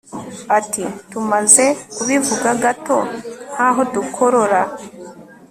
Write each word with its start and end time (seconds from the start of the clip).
Ati 0.57 0.83
Tumaze 1.09 1.65
kubivuga 1.95 2.49
gato 2.63 2.97
nkaho 3.51 3.81
dukorora 3.93 4.61